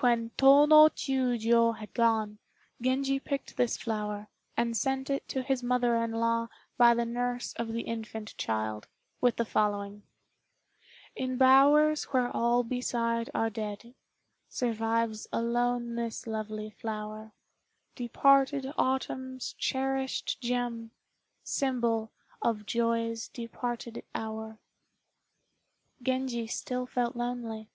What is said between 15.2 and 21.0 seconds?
alone this lovely flower, Departed autumn's cherished gem,